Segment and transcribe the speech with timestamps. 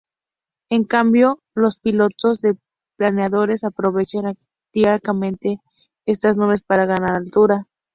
[0.71, 2.57] En cambio los pilotos de
[2.97, 5.59] planeadores aprovechan activamente
[6.07, 7.67] estas nubes para ganar altura.